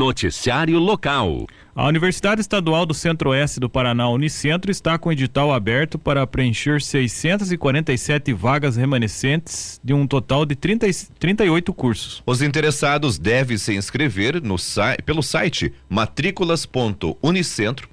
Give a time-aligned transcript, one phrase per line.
[0.00, 1.46] Noticiário Local.
[1.76, 8.32] A Universidade Estadual do Centro-Oeste do Paraná, Unicentro, está com edital aberto para preencher 647
[8.32, 10.86] vagas remanescentes de um total de 30,
[11.18, 12.22] 38 cursos.
[12.24, 14.56] Os interessados devem se inscrever no,
[15.04, 17.86] pelo site matrículas.unicentro.br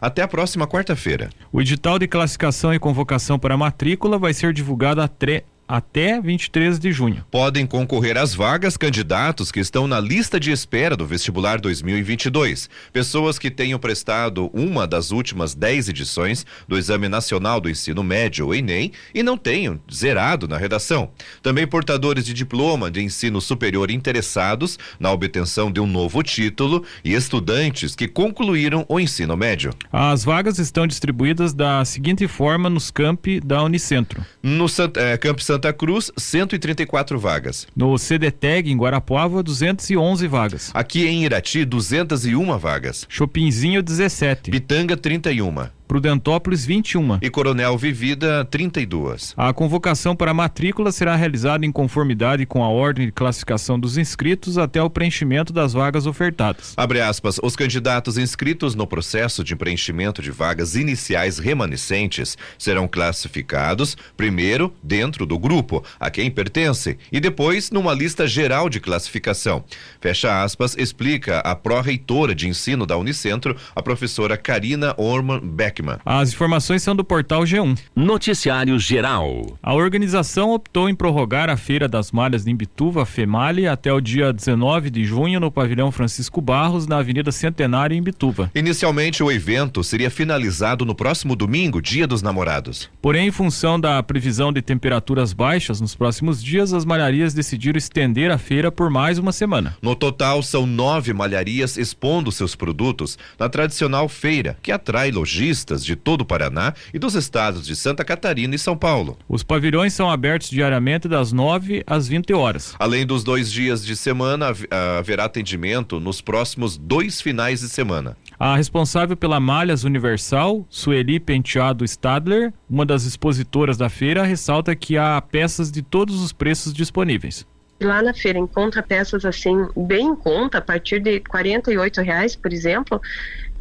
[0.00, 1.28] até a próxima quarta-feira.
[1.52, 6.78] O edital de classificação e convocação para matrícula vai ser divulgado a, tre até 23
[6.78, 7.24] de junho.
[7.30, 12.70] Podem concorrer às vagas candidatos que estão na lista de espera do vestibular 2022.
[12.90, 18.46] Pessoas que tenham prestado uma das últimas 10 edições do Exame Nacional do Ensino Médio,
[18.46, 21.10] o ENEM, e não tenham zerado na redação.
[21.42, 27.12] Também portadores de diploma de ensino superior interessados na obtenção de um novo título e
[27.12, 29.74] estudantes que concluíram o ensino médio.
[29.92, 34.24] As vagas estão distribuídas da seguinte forma nos campi da Unicentro.
[34.42, 37.66] No é, Camp Santa Cruz, 134 vagas.
[37.74, 40.70] No CDTEG, em Guarapuava, 211 vagas.
[40.74, 43.06] Aqui em Irati, 201 vagas.
[43.08, 44.50] Chopinzinho, 17.
[44.50, 45.77] Pitanga, 31.
[45.88, 49.32] Prudentópolis 21 e Coronel Vivida 32.
[49.38, 53.96] A convocação para a matrícula será realizada em conformidade com a ordem de classificação dos
[53.96, 56.74] inscritos até o preenchimento das vagas ofertadas.
[56.76, 63.96] Abre aspas, os candidatos inscritos no processo de preenchimento de vagas iniciais remanescentes serão classificados
[64.14, 69.64] primeiro dentro do grupo a quem pertence e depois numa lista geral de classificação.
[70.02, 75.98] Fecha aspas, explica a pró-reitora de ensino da Unicentro, a professora Karina Orman Beck Beckman.
[76.04, 77.78] As informações são do portal G1.
[77.94, 79.58] Noticiário Geral.
[79.62, 84.32] A organização optou em prorrogar a Feira das Malhas de Imbituva, FEMALE, até o dia
[84.32, 88.50] 19 de junho no pavilhão Francisco Barros, na Avenida Centenário, em Imbituva.
[88.54, 92.90] Inicialmente, o evento seria finalizado no próximo domingo, Dia dos Namorados.
[93.00, 98.30] Porém, em função da previsão de temperaturas baixas nos próximos dias, as malharias decidiram estender
[98.30, 99.76] a feira por mais uma semana.
[99.82, 105.96] No total, são nove malharias expondo seus produtos na tradicional feira, que atrai lojistas de
[105.96, 109.18] todo o Paraná e dos estados de Santa Catarina e São Paulo.
[109.28, 112.74] Os pavilhões são abertos diariamente das 9 às 20 horas.
[112.78, 114.52] Além dos dois dias de semana,
[114.98, 118.16] haverá atendimento nos próximos dois finais de semana.
[118.38, 124.96] A responsável pela Malhas Universal, Sueli Penteado Stadler, uma das expositoras da feira, ressalta que
[124.96, 127.44] há peças de todos os preços disponíveis.
[127.80, 132.52] Lá na feira encontra peças assim bem em conta, a partir de R$ reais, por
[132.52, 133.00] exemplo,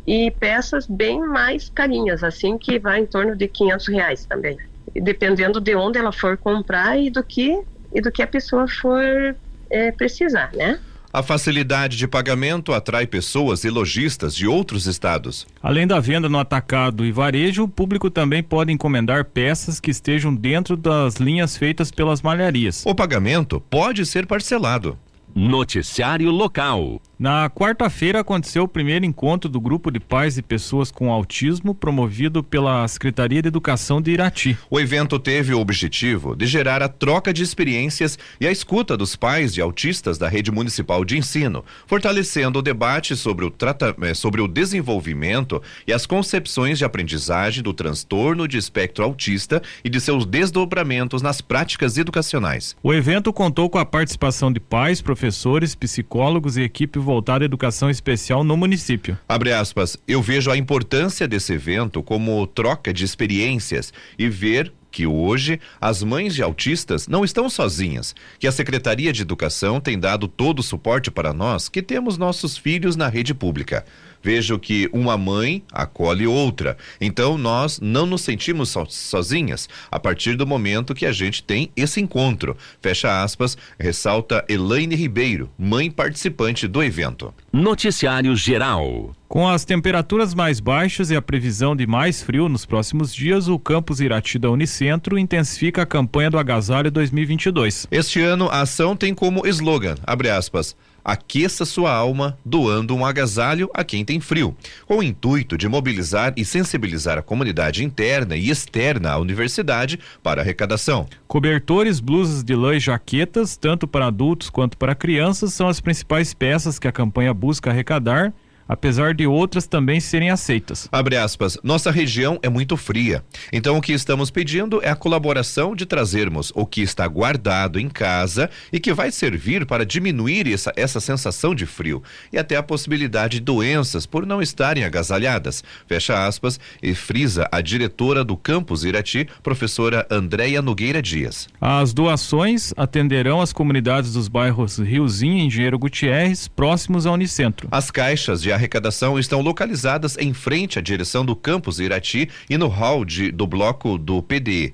[0.07, 4.57] e peças bem mais carinhas, assim que vai em torno de 500 reais também,
[4.95, 7.61] dependendo de onde ela for comprar e do que
[7.93, 9.35] e do que a pessoa for
[9.69, 10.79] é, precisar, né?
[11.11, 15.47] A facilidade de pagamento atrai pessoas e lojistas de outros estados.
[15.63, 20.35] Além da venda no atacado e varejo, o público também pode encomendar peças que estejam
[20.35, 22.83] dentro das linhas feitas pelas malharias.
[22.85, 24.97] O pagamento pode ser parcelado.
[25.33, 27.01] Noticiário Local.
[27.19, 32.43] Na quarta-feira aconteceu o primeiro encontro do grupo de pais e pessoas com autismo promovido
[32.43, 34.55] pela Secretaria de Educação de Irati.
[34.69, 39.15] O evento teve o objetivo de gerar a troca de experiências e a escuta dos
[39.15, 44.13] pais de autistas da rede municipal de ensino, fortalecendo o debate sobre o, trata eh,
[44.13, 49.99] sobre o desenvolvimento e as concepções de aprendizagem do transtorno de espectro autista e de
[49.99, 52.75] seus desdobramentos nas práticas educacionais.
[52.83, 57.89] O evento contou com a participação de pais, professores, psicólogos e equipe voltada à educação
[57.89, 59.17] especial no município.
[59.29, 65.05] Abre aspas, eu vejo a importância desse evento como troca de experiências e ver que
[65.05, 70.27] hoje as mães de autistas não estão sozinhas, que a Secretaria de Educação tem dado
[70.27, 73.85] todo o suporte para nós que temos nossos filhos na rede pública.
[74.23, 76.75] Vejo que uma mãe acolhe outra.
[76.99, 81.69] Então nós não nos sentimos so, sozinhas a partir do momento que a gente tem
[81.75, 82.57] esse encontro.
[82.81, 87.31] Fecha aspas, ressalta Elaine Ribeiro, mãe participante do evento.
[87.53, 89.15] Noticiário Geral.
[89.27, 93.59] Com as temperaturas mais baixas e a previsão de mais frio nos próximos dias, o
[93.59, 97.87] campus Irati da Unicentro intensifica a campanha do agasalho 2022.
[97.91, 103.69] Este ano a ação tem como slogan, abre aspas, aqueça sua alma doando um agasalho
[103.73, 108.49] a quem tem frio, com o intuito de mobilizar e sensibilizar a comunidade interna e
[108.49, 111.05] externa à universidade para arrecadação.
[111.27, 116.33] Cobertores, blusas de lã e jaquetas, tanto para adultos quanto para crianças, são as principais
[116.33, 118.33] peças que a campanha busca arrecadar
[118.67, 120.87] apesar de outras também serem aceitas.
[120.91, 123.23] Abre aspas, nossa região é muito fria.
[123.51, 127.89] Então o que estamos pedindo é a colaboração de trazermos o que está guardado em
[127.89, 132.63] casa e que vai servir para diminuir essa, essa sensação de frio e até a
[132.63, 135.63] possibilidade de doenças por não estarem agasalhadas.
[135.87, 141.47] Fecha aspas e frisa a diretora do campus Irati, professora Andréia Nogueira Dias.
[141.59, 147.67] As doações atenderão as comunidades dos bairros Riozinho e Engenheiro Gutierrez, próximos ao Unicentro.
[147.71, 152.67] As caixas de arrecadação estão localizadas em frente à direção do campus Irati e no
[152.67, 154.73] hall de, do bloco do PDE.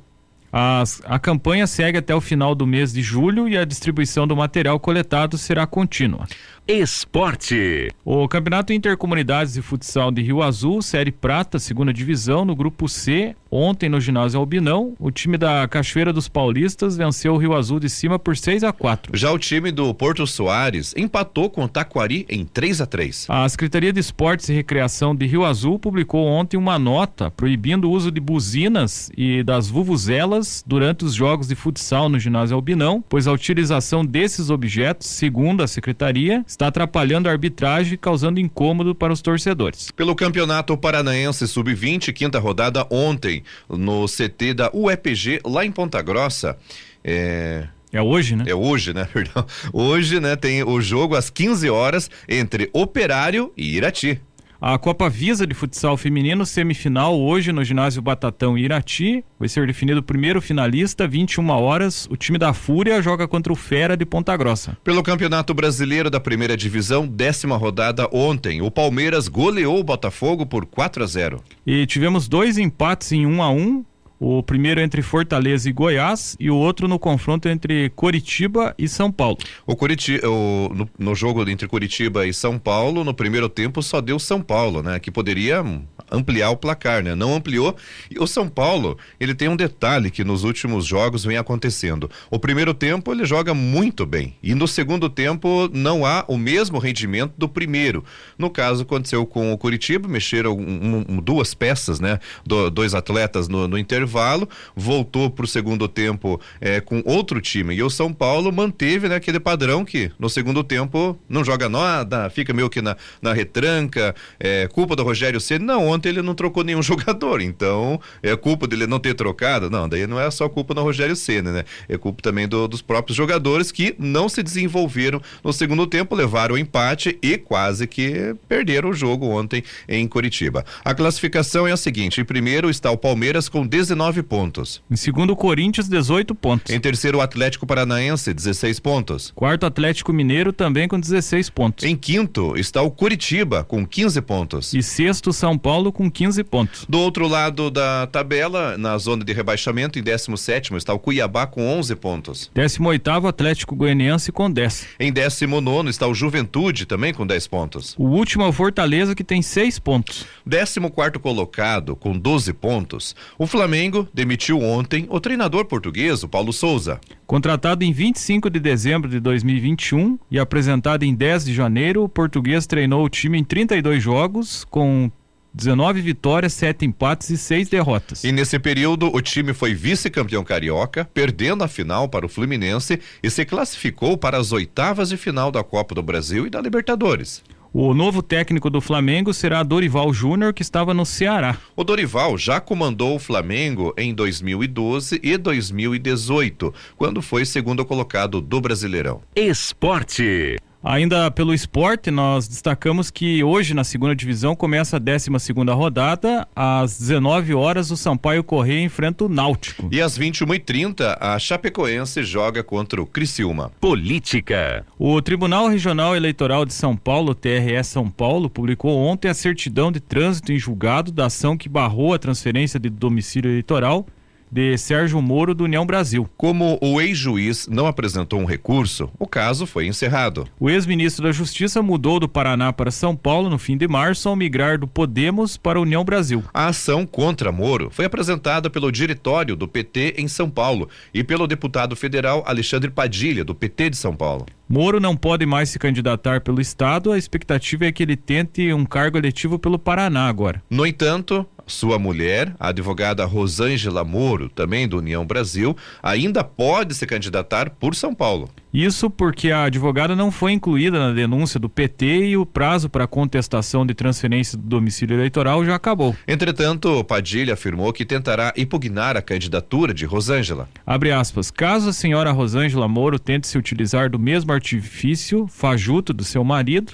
[0.55, 4.35] As, a campanha segue até o final do mês de julho e a distribuição do
[4.35, 6.27] material coletado será contínua.
[6.67, 7.89] Esporte.
[8.05, 13.35] O Campeonato Intercomunidades de Futsal de Rio Azul, Série Prata, segunda divisão, no grupo C,
[13.53, 17.89] ontem no ginásio Albinão, o time da Cachoeira dos Paulistas venceu o Rio Azul de
[17.89, 19.15] cima por 6 a 4.
[19.15, 23.27] Já o time do Porto Soares empatou com o Taquari em 3 a 3.
[23.29, 27.91] A Secretaria de Esportes e Recreação de Rio Azul publicou ontem uma nota proibindo o
[27.91, 33.27] uso de buzinas e das vuvuzelas durante os jogos de futsal no ginásio Albinão, pois
[33.27, 39.13] a utilização desses objetos, segundo a secretaria, está atrapalhando a arbitragem e causando incômodo para
[39.13, 39.91] os torcedores.
[39.91, 46.57] Pelo Campeonato Paranaense Sub-20, quinta rodada ontem, no CT da UEPG, lá em Ponta Grossa.
[47.03, 48.45] É, é hoje, né?
[48.47, 49.07] É hoje, né?
[49.13, 49.45] Perdão.
[49.71, 54.19] Hoje, né, tem o jogo às 15 horas entre Operário e Irati.
[54.65, 59.21] A Copa Visa de Futsal Feminino, semifinal hoje no ginásio Batatão Irati.
[59.37, 62.07] Vai ser definido o primeiro finalista, 21 horas.
[62.09, 64.77] O time da Fúria joga contra o Fera de Ponta Grossa.
[64.81, 68.61] Pelo Campeonato Brasileiro da Primeira Divisão, décima rodada ontem.
[68.61, 71.43] O Palmeiras goleou o Botafogo por 4 a 0.
[71.67, 73.83] E tivemos dois empates em 1 a 1
[74.23, 79.11] o primeiro entre Fortaleza e Goiás e o outro no confronto entre Coritiba e São
[79.11, 79.37] Paulo.
[79.67, 83.99] O Curitiba, o, no, no, jogo entre Curitiba e São Paulo, no primeiro tempo só
[83.99, 84.97] deu São Paulo, né?
[84.97, 85.61] Que poderia
[86.09, 87.13] ampliar o placar, né?
[87.15, 87.75] Não ampliou.
[88.09, 92.09] E o São Paulo, ele tem um detalhe que nos últimos jogos vem acontecendo.
[92.31, 96.79] O primeiro tempo ele joga muito bem e no segundo tempo não há o mesmo
[96.79, 98.05] rendimento do primeiro.
[98.37, 102.19] No caso aconteceu com o Curitiba, mexeram um, um, duas peças, né?
[102.45, 107.41] Do, dois atletas no, no intervalo intervalo, voltou para o segundo tempo é, com outro
[107.41, 107.73] time.
[107.73, 112.29] E o São Paulo manteve né, aquele padrão que no segundo tempo não joga nada,
[112.29, 115.65] fica meio que na, na retranca, é culpa do Rogério Ceni.
[115.65, 119.69] Não, ontem ele não trocou nenhum jogador, então é culpa dele não ter trocado.
[119.69, 121.63] Não, daí não é só culpa do Rogério Ceni, né?
[121.89, 126.55] É culpa também do, dos próprios jogadores que não se desenvolveram no segundo tempo, levaram
[126.55, 130.65] o empate e quase que perderam o jogo ontem em Curitiba.
[130.83, 134.81] A classificação é a seguinte: em primeiro está o Palmeiras com 19 19 pontos.
[134.89, 136.73] Em segundo, o Corinthians, 18 pontos.
[136.73, 139.31] Em terceiro, o Atlético Paranaense, 16 pontos.
[139.35, 141.85] Quarto, Atlético Mineiro, também com 16 pontos.
[141.85, 144.73] Em quinto, está o Curitiba, com 15 pontos.
[144.73, 146.85] E sexto, São Paulo, com 15 pontos.
[146.89, 151.67] Do outro lado da tabela, na zona de rebaixamento, em 17 está o Cuiabá, com
[151.77, 152.51] 11 pontos.
[152.55, 154.87] 18, Atlético Goianiense, com 10.
[154.99, 157.95] Em 19 está o Juventude, também com 10 pontos.
[157.97, 160.25] O último é o Fortaleza, que tem 6 pontos.
[160.49, 166.53] 14 colocado, com 12 pontos, o Flamengo Flamengo demitiu ontem o treinador português, o Paulo
[166.53, 167.01] Souza.
[167.27, 172.65] Contratado em 25 de dezembro de 2021 e apresentado em 10 de janeiro, o português
[172.65, 175.11] treinou o time em 32 jogos, com
[175.53, 178.23] 19 vitórias, 7 empates e 6 derrotas.
[178.23, 183.29] E nesse período, o time foi vice-campeão carioca, perdendo a final para o Fluminense e
[183.29, 187.43] se classificou para as oitavas de final da Copa do Brasil e da Libertadores.
[187.75, 191.57] O novo técnico do Flamengo será Dorival Júnior, que estava no Ceará.
[191.75, 198.61] O Dorival já comandou o Flamengo em 2012 e 2018, quando foi segundo colocado do
[198.61, 199.21] Brasileirão.
[199.35, 200.57] Esporte.
[200.83, 206.45] Ainda pelo esporte, nós destacamos que hoje na segunda divisão começa a 12 segunda rodada.
[206.53, 209.87] Às 19 horas, o Sampaio Correia enfrenta o Náutico.
[209.89, 213.71] E às 21h30, a Chapecoense joga contra o Criciúma.
[213.79, 214.85] Política.
[214.99, 220.01] O Tribunal Regional Eleitoral de São Paulo, TRE São Paulo, publicou ontem a certidão de
[220.01, 224.05] trânsito em julgado da ação que barrou a transferência de domicílio eleitoral
[224.53, 226.29] de Sérgio Moro do União Brasil.
[226.37, 230.47] Como o ex-juiz não apresentou um recurso, o caso foi encerrado.
[230.59, 234.35] O ex-ministro da Justiça mudou do Paraná para São Paulo no fim de março ao
[234.35, 236.43] migrar do Podemos para a União Brasil.
[236.53, 241.47] A ação contra Moro foi apresentada pelo diretório do PT em São Paulo e pelo
[241.47, 244.45] deputado federal Alexandre Padilha, do PT de São Paulo.
[244.73, 248.83] Moro não pode mais se candidatar pelo Estado, a expectativa é que ele tente um
[248.85, 250.63] cargo eletivo pelo Paraná agora.
[250.67, 257.05] No entanto, sua mulher, a advogada Rosângela Moro, também do União Brasil, ainda pode se
[257.05, 258.49] candidatar por São Paulo.
[258.73, 263.05] Isso porque a advogada não foi incluída na denúncia do PT e o prazo para
[263.05, 266.15] contestação de transferência do domicílio eleitoral já acabou.
[266.27, 270.67] Entretanto, Padilha afirmou que tentará impugnar a candidatura de Rosângela.
[270.87, 271.51] Abre aspas.
[271.51, 276.93] Caso a senhora Rosângela Moro tente se utilizar do mesmo artifício fajuto do seu marido,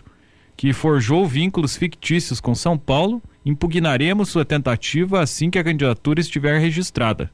[0.58, 6.60] que forjou vínculos fictícios com São Paulo, impugnaremos sua tentativa assim que a candidatura estiver
[6.60, 7.32] registrada.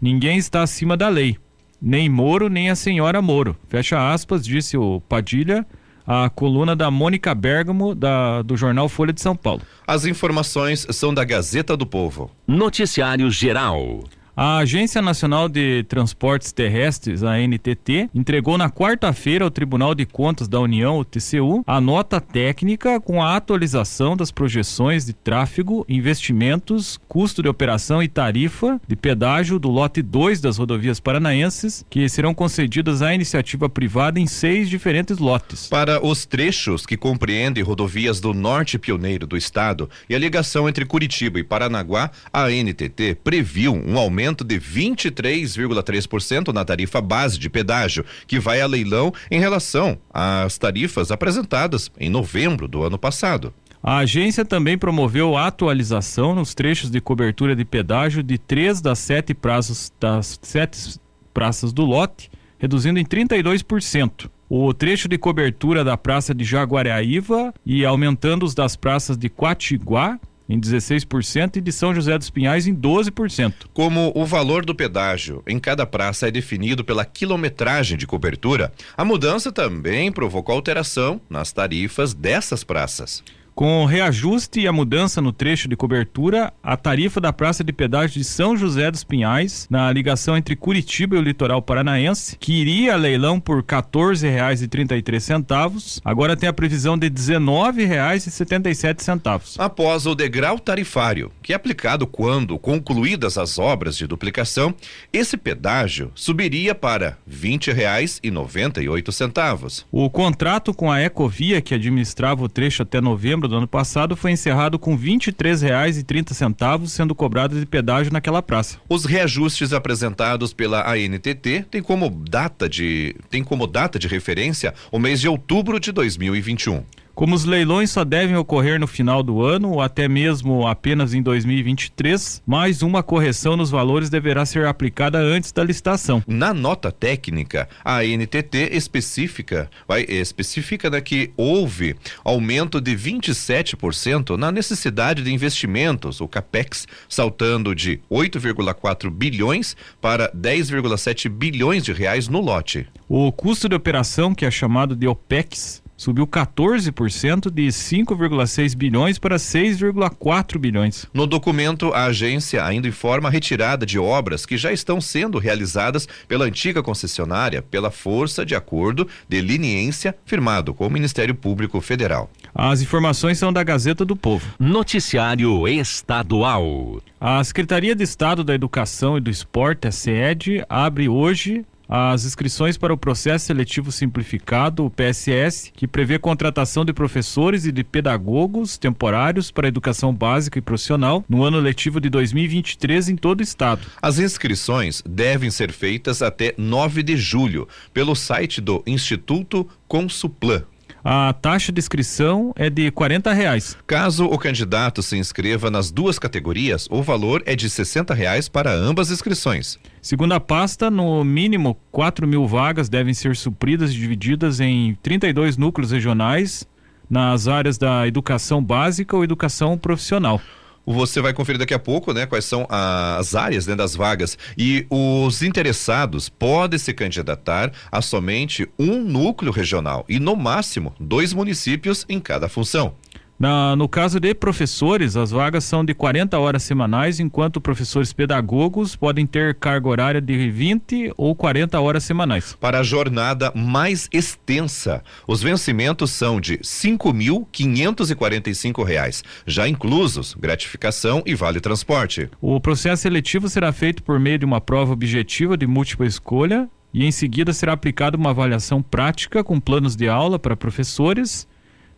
[0.00, 1.36] Ninguém está acima da lei
[1.82, 3.56] nem Moro, nem a senhora Moro.
[3.68, 5.66] Fecha aspas, disse o Padilha,
[6.06, 9.62] a coluna da Mônica Bergamo, da, do jornal Folha de São Paulo.
[9.84, 12.30] As informações são da Gazeta do Povo.
[12.46, 14.04] Noticiário Geral.
[14.34, 20.48] A Agência Nacional de Transportes Terrestres, a NTT, entregou na quarta-feira ao Tribunal de Contas
[20.48, 26.98] da União, o TCU, a nota técnica com a atualização das projeções de tráfego, investimentos,
[27.06, 32.32] custo de operação e tarifa de pedágio do lote 2 das rodovias paranaenses, que serão
[32.32, 35.66] concedidas à iniciativa privada em seis diferentes lotes.
[35.66, 40.86] Para os trechos que compreendem rodovias do norte pioneiro do estado e a ligação entre
[40.86, 47.50] Curitiba e Paranaguá, a NTT previu um aumento aumento de 23,3% na tarifa base de
[47.50, 53.52] pedágio, que vai a leilão em relação às tarifas apresentadas em novembro do ano passado.
[53.82, 59.34] A agência também promoveu atualização nos trechos de cobertura de pedágio de três das sete
[59.34, 61.00] praças, das sete
[61.34, 64.30] praças do lote, reduzindo em 32%.
[64.48, 70.20] O trecho de cobertura da praça de Jaguariaíva e aumentando os das praças de Quatiguá,
[70.48, 73.52] em 16% e de São José dos Pinhais em 12%.
[73.72, 79.04] Como o valor do pedágio em cada praça é definido pela quilometragem de cobertura, a
[79.04, 83.22] mudança também provocou alteração nas tarifas dessas praças.
[83.54, 87.72] Com o reajuste e a mudança no trecho de cobertura, a tarifa da praça de
[87.72, 92.54] pedágio de São José dos Pinhais, na ligação entre Curitiba e o litoral paranaense, que
[92.54, 99.56] iria a leilão por R$ 14,33, agora tem a previsão de R$ 19,77.
[99.58, 104.74] Após o degrau tarifário, que é aplicado quando concluídas as obras de duplicação,
[105.12, 109.84] esse pedágio subiria para R$ 20,98.
[109.92, 114.32] O contrato com a Ecovia, que administrava o trecho até novembro do ano passado foi
[114.32, 118.78] encerrado com R$ 23,30 sendo cobrado de pedágio naquela praça.
[118.88, 124.98] Os reajustes apresentados pela ANTT têm como data de tem como data de referência o
[124.98, 126.84] mês de outubro de 2021.
[127.14, 131.22] Como os leilões só devem ocorrer no final do ano ou até mesmo apenas em
[131.22, 136.22] 2023, mais uma correção nos valores deverá ser aplicada antes da licitação.
[136.26, 144.50] Na nota técnica, a NTT especifica, vai especifica né, que houve aumento de 27% na
[144.50, 152.40] necessidade de investimentos, o capex, saltando de 8,4 bilhões para 10,7 bilhões de reais no
[152.40, 152.88] lote.
[153.06, 159.36] O custo de operação, que é chamado de OPEX, subiu 14% de 5,6 bilhões para
[159.36, 161.06] 6,4 bilhões.
[161.14, 166.08] No documento, a agência ainda informa a retirada de obras que já estão sendo realizadas
[166.26, 172.30] pela antiga concessionária pela força de acordo de leniência firmado com o Ministério Público Federal.
[172.54, 174.46] As informações são da Gazeta do Povo.
[174.58, 177.00] Noticiário Estadual.
[177.20, 182.78] A Secretaria de Estado da Educação e do Esporte, a SED, abre hoje as inscrições
[182.78, 188.78] para o processo seletivo simplificado, o PSS, que prevê contratação de professores e de pedagogos
[188.78, 193.82] temporários para educação básica e profissional no ano letivo de 2023 em todo o estado.
[194.00, 200.64] As inscrições devem ser feitas até 9 de julho pelo site do Instituto Consuplan.
[201.04, 203.76] A taxa de inscrição é de 40 reais.
[203.88, 208.72] Caso o candidato se inscreva nas duas categorias, o valor é de 60 reais para
[208.72, 209.80] ambas inscrições.
[210.00, 215.56] Segundo a pasta, no mínimo 4 mil vagas devem ser supridas e divididas em 32
[215.56, 216.68] núcleos regionais
[217.10, 220.40] nas áreas da educação básica ou educação profissional.
[220.84, 224.36] Você vai conferir daqui a pouco, né, quais são as áreas né, das vagas.
[224.58, 231.32] E os interessados podem se candidatar a somente um núcleo regional e, no máximo, dois
[231.32, 232.94] municípios em cada função.
[233.42, 238.94] Na, no caso de professores, as vagas são de 40 horas semanais, enquanto professores pedagogos
[238.94, 242.56] podem ter carga horária de 20 ou 40 horas semanais.
[242.60, 251.34] Para a jornada mais extensa, os vencimentos são de 5.545 reais, já inclusos gratificação e
[251.34, 252.30] vale transporte.
[252.40, 257.04] O processo seletivo será feito por meio de uma prova objetiva de múltipla escolha e
[257.04, 261.50] em seguida será aplicada uma avaliação prática com planos de aula para professores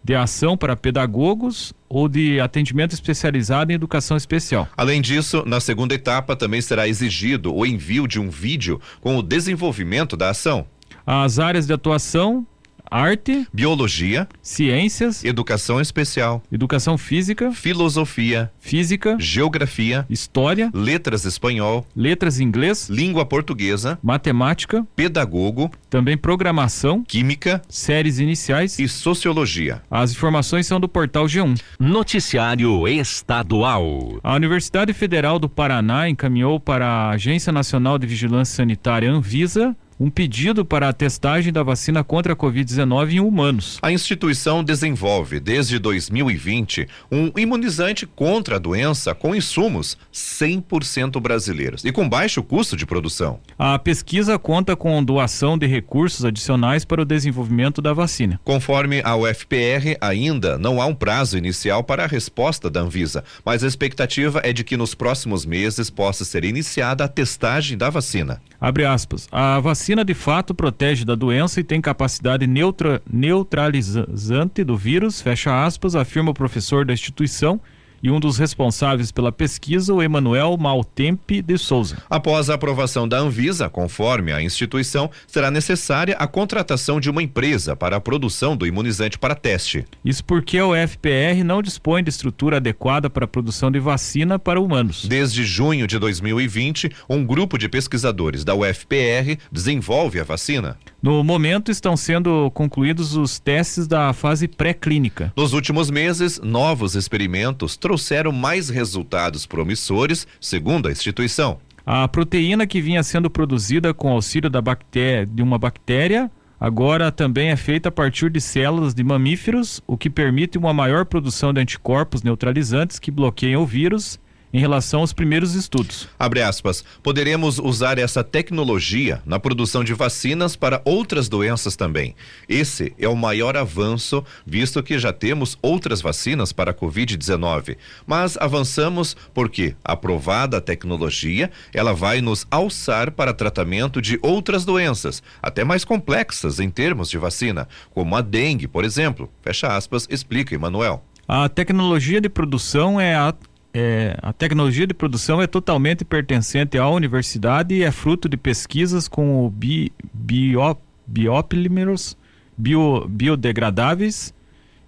[0.05, 4.69] de ação para pedagogos ou de atendimento especializado em educação especial.
[4.77, 9.23] Além disso, na segunda etapa também será exigido o envio de um vídeo com o
[9.23, 10.67] desenvolvimento da ação.
[11.07, 12.47] As áreas de atuação
[12.95, 22.89] arte, biologia, ciências, educação especial, educação física, filosofia, física, geografia, história, letras espanhol, letras inglês,
[22.89, 29.83] língua portuguesa, matemática, pedagogo, também programação, química, séries iniciais e sociologia.
[29.91, 31.61] As informações são do portal G1.
[31.81, 34.21] Noticiário Estadual.
[34.23, 40.11] A Universidade Federal do Paraná encaminhou para a Agência Nacional de Vigilância Sanitária Anvisa um
[40.11, 43.79] pedido para a testagem da vacina contra a Covid-19 em humanos.
[43.81, 51.93] A instituição desenvolve, desde 2020, um imunizante contra a doença com insumos 100% brasileiros e
[51.93, 53.39] com baixo custo de produção.
[53.59, 58.41] A pesquisa conta com doação de recursos adicionais para o desenvolvimento da vacina.
[58.45, 63.63] Conforme a UFPR, ainda não há um prazo inicial para a resposta da Anvisa, mas
[63.63, 68.41] a expectativa é de que nos próximos meses possa ser iniciada a testagem da vacina.
[68.61, 69.29] Abre aspas.
[69.31, 75.65] A vacina de fato protege da doença e tem capacidade neutra, neutralizante do vírus, fecha
[75.65, 77.61] aspas, afirma o professor da instituição
[78.05, 81.97] e um dos responsáveis pela pesquisa, o Emanuel Maltempe de Souza.
[82.11, 87.75] Após a aprovação da Anvisa, conforme a instituição, será necessária a contratação de uma empresa
[87.75, 89.87] para a produção do imunizante para teste.
[90.05, 94.61] Isso porque o FPR não dispõe de estrutura adequada para a produção de vacina para
[94.61, 95.07] humanos.
[95.07, 100.77] Desde junho de 2020, um grupo de pesquisadores da UFPR desenvolve a vacina.
[101.05, 105.35] No momento, estão sendo concluídos os testes da fase pré-clínica.
[105.37, 111.59] Nos últimos meses, novos experimentos trouxeram mais resultados promissores, segundo a instituição.
[111.85, 117.51] A proteína que vinha sendo produzida com auxílio da bactéria, de uma bactéria agora também
[117.51, 121.61] é feita a partir de células de mamíferos, o que permite uma maior produção de
[121.61, 124.19] anticorpos neutralizantes que bloqueiam o vírus
[124.55, 126.09] em relação aos primeiros estudos.
[126.17, 126.85] Abre aspas.
[127.03, 132.15] Poderemos usar essa tecnologia na produção de vacinas para outras doenças também.
[132.49, 137.77] Esse é o maior avanço, visto que já temos outras vacinas para a Covid-19.
[138.07, 145.21] Mas avançamos porque, aprovada a tecnologia, ela vai nos alçar para tratamento de outras doenças,
[145.43, 149.29] até mais complexas em termos de vacina, como a dengue, por exemplo.
[149.43, 151.05] Fecha aspas, explica Emanuel.
[151.27, 153.35] A tecnologia de produção é a
[153.75, 159.09] é, a tecnologia de produção é totalmente pertencente à universidade e é fruto de pesquisas
[159.09, 162.17] com bi, bio, biopolímeros
[162.57, 164.33] bio, biodegradáveis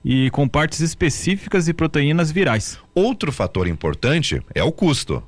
[0.05, 2.79] e com partes específicas de proteínas virais.
[2.95, 5.21] Outro fator importante é o custo.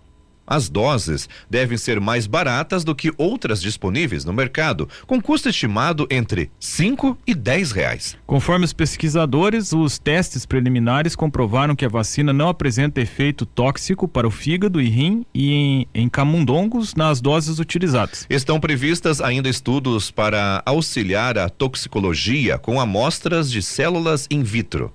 [0.49, 6.07] As doses devem ser mais baratas do que outras disponíveis no mercado, com custo estimado
[6.11, 8.17] entre 5 e 10 reais.
[8.27, 14.27] Conforme os pesquisadores, os testes preliminares comprovaram que a vacina não apresenta efeito tóxico para
[14.27, 18.27] o fígado e rim e em, em camundongos nas doses utilizadas.
[18.31, 24.93] Estão previstas ainda estudos para auxiliar a toxicologia com amostras de células in vitro.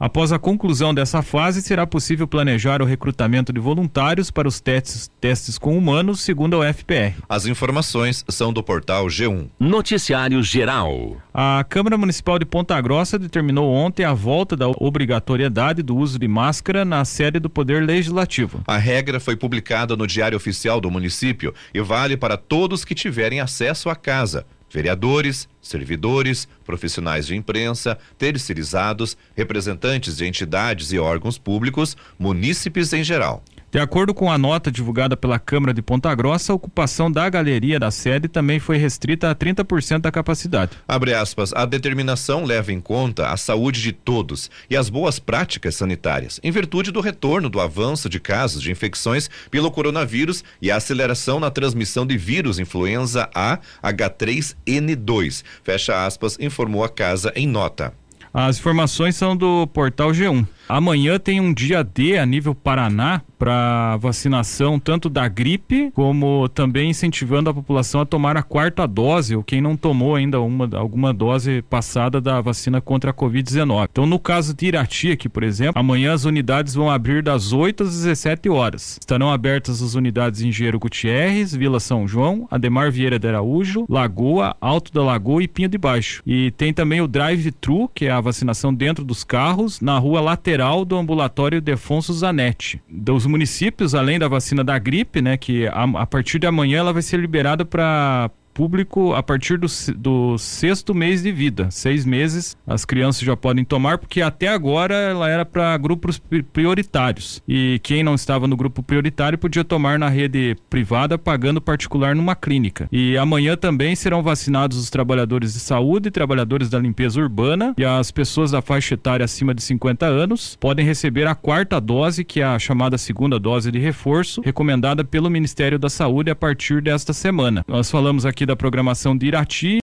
[0.00, 5.10] Após a conclusão dessa fase, será possível planejar o recrutamento de voluntários para os testes,
[5.20, 7.16] testes com humanos, segundo a UFPR.
[7.28, 9.48] As informações são do portal G1.
[9.58, 11.16] Noticiário Geral.
[11.34, 16.28] A Câmara Municipal de Ponta Grossa determinou ontem a volta da obrigatoriedade do uso de
[16.28, 18.62] máscara na sede do Poder Legislativo.
[18.68, 23.40] A regra foi publicada no Diário Oficial do município e vale para todos que tiverem
[23.40, 31.96] acesso à casa vereadores, servidores, profissionais de imprensa, terceirizados, representantes de entidades e órgãos públicos,
[32.18, 33.42] munícipes em geral.
[33.70, 37.78] De acordo com a nota divulgada pela Câmara de Ponta Grossa, a ocupação da galeria
[37.78, 40.72] da sede também foi restrita a 30% da capacidade.
[40.88, 45.74] Abre aspas, a determinação leva em conta a saúde de todos e as boas práticas
[45.74, 50.76] sanitárias, em virtude do retorno do avanço de casos de infecções pelo coronavírus e a
[50.76, 55.44] aceleração na transmissão de vírus influenza A H3N2.
[55.62, 57.92] Fecha aspas, informou a casa em nota.
[58.32, 60.46] As informações são do portal G1.
[60.68, 66.90] Amanhã tem um dia D a nível Paraná para vacinação tanto da gripe como também
[66.90, 71.14] incentivando a população a tomar a quarta dose ou quem não tomou ainda uma, alguma
[71.14, 73.88] dose passada da vacina contra a Covid-19.
[73.90, 77.84] Então, no caso de Irati aqui, por exemplo, amanhã as unidades vão abrir das 8
[77.84, 78.98] às 17 horas.
[79.00, 84.56] Estarão abertas as unidades em Engenheiro Gutierrez, Vila São João, Ademar Vieira de Araújo, Lagoa,
[84.60, 86.22] Alto da Lagoa e Pinho de Baixo.
[86.26, 90.57] E tem também o drive-thru, que é a vacinação dentro dos carros, na rua lateral
[90.84, 92.82] do ambulatório Defonso Zanetti.
[92.88, 96.92] Dos municípios, além da vacina da gripe, né, que a, a partir de amanhã ela
[96.92, 101.70] vai ser liberada para público a partir do, do sexto mês de vida.
[101.70, 106.20] Seis meses as crianças já podem tomar, porque até agora ela era para grupos
[106.52, 107.40] prioritários.
[107.46, 112.34] E quem não estava no grupo prioritário podia tomar na rede privada, pagando particular numa
[112.34, 112.88] clínica.
[112.90, 118.10] E amanhã também serão vacinados os trabalhadores de saúde, trabalhadores da limpeza urbana e as
[118.10, 122.44] pessoas da faixa etária acima de 50 anos podem receber a quarta dose, que é
[122.44, 127.64] a chamada segunda dose de reforço, recomendada pelo Ministério da Saúde a partir desta semana.
[127.68, 129.76] Nós falamos aqui da programação de Irati